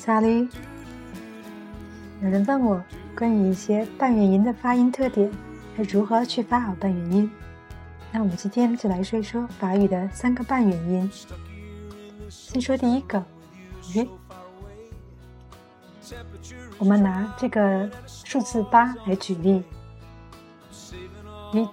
[0.00, 0.48] Sally，
[2.22, 2.82] 有人问我
[3.14, 5.30] 关于一些半元音的发音特点，
[5.76, 7.30] 还如何去发好半元音。
[8.10, 11.10] 那我们今天就来说一说法语的三个半元音。
[12.30, 13.22] 先说第一个
[13.94, 14.08] ，v。
[16.78, 19.62] 我们拿这个数字八来举例
[21.52, 21.68] ，vit。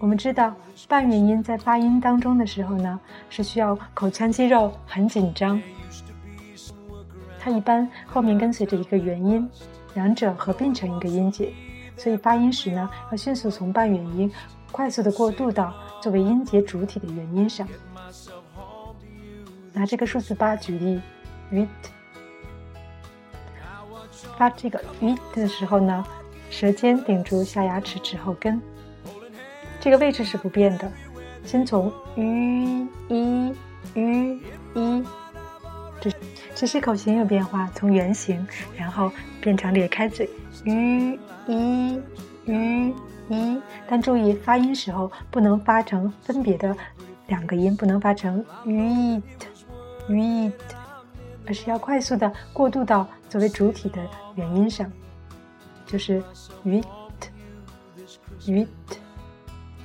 [0.00, 0.54] 我们知道
[0.86, 5.60] 半元音在发音当中的时候呢，是需要口腔肌肉很紧张，
[7.40, 9.48] 它一般后面跟随着一个元音，
[9.94, 11.52] 两者合并成一个音节，
[11.96, 14.30] 所以发音时呢，要迅速从半元音
[14.70, 17.66] 快速的过渡到作为音节主体的元音上。
[19.72, 21.00] 拿这个数字八举例
[21.52, 21.66] ，vit。
[24.36, 26.04] 发这个 vit 的时候呢，
[26.50, 28.62] 舌尖顶住下牙齿齿后根。
[29.88, 30.92] 这个位置是不变的，
[31.46, 32.22] 先从 u
[33.08, 33.54] i
[33.94, 34.38] u
[34.74, 35.04] i，
[35.98, 36.12] 只
[36.54, 38.46] 只是口型有变化，从圆形
[38.76, 40.28] 然后变成裂开嘴
[40.64, 42.02] u i
[42.44, 42.94] u
[43.30, 46.76] i，但注意发音时候不能发成分别的
[47.26, 49.22] 两个音，不能发成 uit
[50.10, 50.52] uit，
[51.46, 54.92] 而是要快速的过渡到作为主体的元音上，
[55.86, 56.22] 就是
[56.66, 56.84] uit
[58.48, 58.68] uit。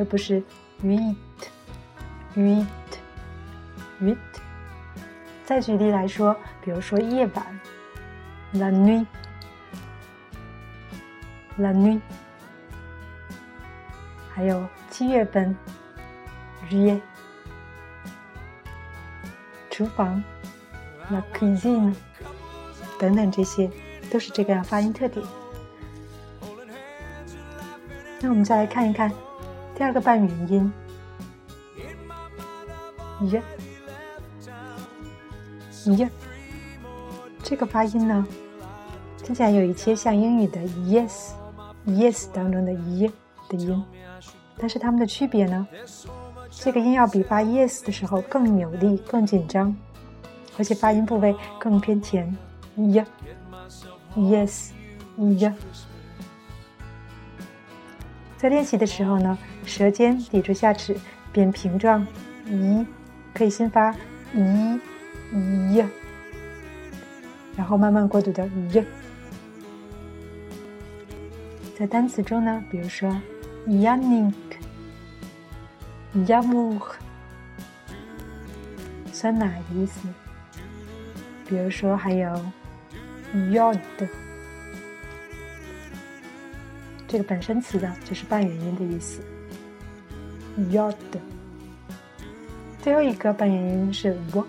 [0.00, 0.42] 而不是
[0.82, 1.14] read
[2.34, 2.66] read
[4.00, 4.16] read。
[5.44, 6.34] 再举例来说，
[6.64, 7.60] 比如说夜晚
[8.54, 9.06] ，la nuit
[11.58, 12.00] la nuit。
[14.32, 15.54] 还有七月份
[16.70, 17.02] ，juillet。
[19.68, 20.24] 厨房
[21.10, 21.94] ，la cuisine。
[22.98, 23.70] 等等，这些
[24.10, 25.22] 都是这个样发音特点。
[28.20, 29.12] 那我们再来看一看。
[29.80, 30.70] 第二个半元音
[33.22, 33.42] ，y
[35.86, 36.10] y，
[37.42, 38.26] 这个发音呢，
[39.24, 41.30] 听起来有一些像英语的 yes
[41.86, 43.10] yes 当中的 y
[43.48, 43.82] 的音，
[44.58, 45.66] 但是它们的区别呢，
[46.50, 49.74] 这个音要比发 yes 的时候更有力、更紧张，
[50.58, 52.36] 而且发音部位更偏前
[52.76, 53.02] ，y
[54.14, 54.72] yes
[55.16, 55.50] y。
[58.40, 59.36] 在练习的时候呢，
[59.66, 60.96] 舌尖抵住下齿，
[61.30, 62.06] 变平状，
[62.46, 62.86] 咦，
[63.34, 63.92] 可以先发
[64.34, 64.80] 咦
[65.30, 65.84] 咦，
[67.54, 68.82] 然后慢慢过渡到咦。
[71.78, 73.14] 在单词中呢，比如说
[73.66, 74.32] yannick、
[76.14, 76.80] yamour，
[79.12, 80.08] 酸奶的意思。
[81.46, 82.42] 比如说还有
[83.34, 83.78] yod。
[87.10, 89.20] 这个本身词的就是半元音的意思
[90.70, 90.94] ，yod。
[92.80, 94.46] 最后一个半元音是 w，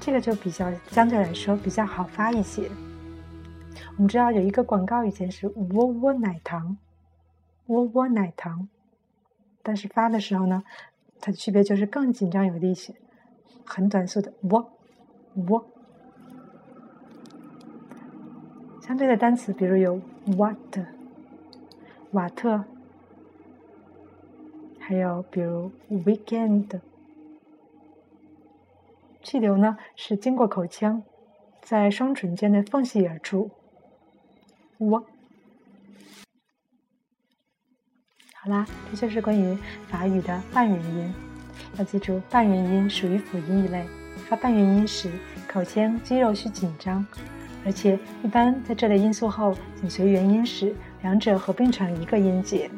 [0.00, 2.68] 这个就比较相对来说比较好发一些。
[3.96, 6.76] 我们知道有一个广告以前是窝窝奶糖，
[7.66, 8.68] 窝窝奶糖，
[9.62, 10.64] 但是发的时候呢，
[11.20, 12.96] 它的区别就是更紧张有力气，
[13.64, 14.72] 很短促的窝
[15.46, 15.64] 窝。
[18.86, 19.98] 相对的单词，比如有
[20.36, 20.78] what、
[22.10, 22.62] 瓦特，
[24.78, 26.80] 还有比如 weekend。
[29.22, 31.02] 气流呢是经过口腔，
[31.62, 33.50] 在双唇间的缝隙而出。
[34.76, 35.02] 我。
[38.34, 39.56] 好啦，这就是关于
[39.88, 41.14] 法语的半元音。
[41.78, 43.86] 要记住，半元音属于辅音一类，
[44.28, 45.10] 发半元音时，
[45.48, 47.04] 口腔肌肉需紧张。
[47.64, 52.70] 而且，一般在这类因素后紧随元音时，两者合并成一个音节。